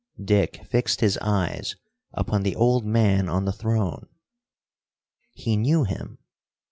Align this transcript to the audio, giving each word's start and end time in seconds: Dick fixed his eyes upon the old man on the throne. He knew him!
Dick 0.23 0.65
fixed 0.65 1.01
his 1.01 1.19
eyes 1.21 1.75
upon 2.11 2.41
the 2.41 2.55
old 2.55 2.83
man 2.87 3.29
on 3.29 3.45
the 3.45 3.51
throne. 3.53 4.07
He 5.31 5.55
knew 5.55 5.83
him! 5.83 6.17